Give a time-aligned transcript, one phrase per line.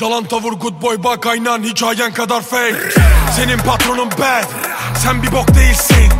[0.00, 2.74] Yalan tavır good boy bak aynen hikayen kadar fake.
[3.36, 4.44] Senin patronun bad
[4.98, 6.12] Sen bir bok değilsin.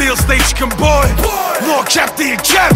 [0.00, 1.06] Real stage çıkın boy
[1.68, 2.72] No cap değil cap.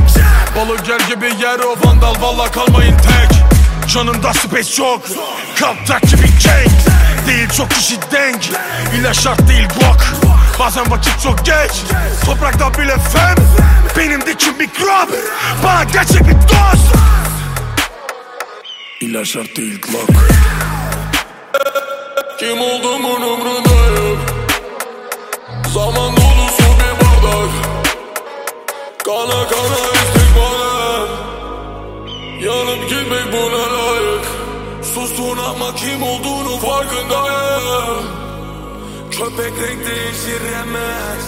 [0.56, 3.54] Balık yer gibi yer o vandal valla kalmayın tek.
[3.88, 5.02] Canında space çok
[5.56, 6.70] Kalptaki bir cenk
[7.26, 8.50] Değil çok kişi denk.
[8.94, 10.04] İlla şart değil glock
[10.58, 11.72] Bazen vakit çok geç.
[12.24, 13.34] Toprakta bile fem.
[13.98, 15.08] Benim dikim mikrop
[15.64, 16.94] Bana gerçek bir dost.
[19.00, 20.10] İlla şart değil glock
[22.38, 24.21] Kim olduğumun umrundayım
[25.74, 26.24] Zaman
[32.88, 34.24] Gitmek buna layık
[34.94, 38.06] Sustun ama kim olduğunu farkındayım
[39.10, 41.24] Köpek renk değiştiremez.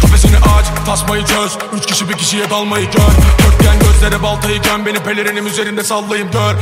[0.00, 1.58] Kafesini aç, tasmayı çöz.
[1.76, 3.00] Üç kişi bir kişiye dalmayı gör.
[3.44, 6.54] Dörtgen gözlere baltayı göm Beni pelerinim üzerinde sallayayım gör.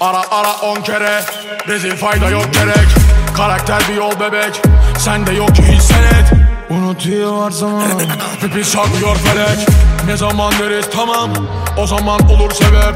[0.00, 1.24] Ara ara on kere.
[1.68, 2.88] Rezil fayda yok gerek.
[3.36, 4.62] Karakter bir yol bebek.
[4.98, 6.43] Sende yok ki hiç senet
[6.78, 7.98] Unutuyor zaman
[8.40, 9.68] Pipi saklıyor felek.
[10.06, 10.86] Ne zaman deriz?
[10.90, 11.30] Tamam.
[11.78, 12.94] O zaman olur sebep.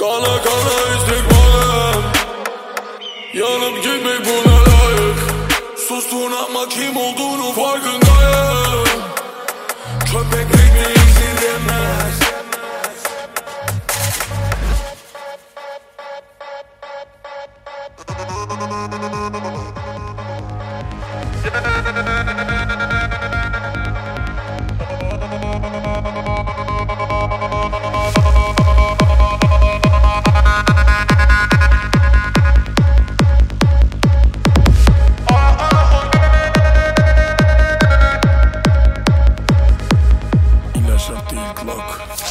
[0.07, 2.03] Kana kana istikbalem
[3.35, 5.19] Yanıp gitmek buna layık.
[5.89, 8.89] Sustun ama kim olduğunu farkındayım.
[10.00, 10.96] Köpek rengi
[41.66, 42.25] Look.